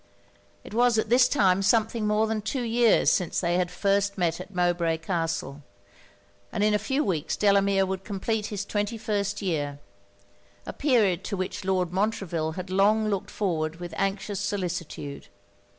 It 0.63 0.73
was 0.73 0.97
at 0.97 1.09
this 1.09 1.27
time 1.27 1.61
something 1.61 2.07
more 2.07 2.25
than 2.25 2.41
two 2.41 2.63
years 2.63 3.11
since 3.11 3.39
they 3.39 3.59
had 3.59 3.69
first 3.69 4.17
met 4.17 4.41
at 4.41 4.49
Mowbray 4.51 4.97
Castle, 4.97 5.61
and 6.51 6.63
in 6.63 6.73
a 6.73 6.79
few 6.79 7.03
weeks 7.03 7.37
Delamere 7.37 7.85
would 7.85 8.03
complete 8.03 8.47
his 8.47 8.65
twenty 8.65 8.97
first 8.97 9.43
year 9.43 9.77
a 10.65 10.73
period 10.73 11.23
to 11.25 11.37
which 11.37 11.63
Lord 11.63 11.91
Montreville 11.93 12.53
had 12.53 12.71
long 12.71 13.09
looked 13.09 13.29
forward 13.29 13.75
with 13.75 13.93
anxious 13.95 14.39
solicitude. 14.39 15.27